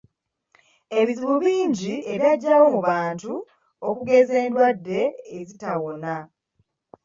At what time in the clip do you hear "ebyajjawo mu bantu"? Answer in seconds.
2.13-3.31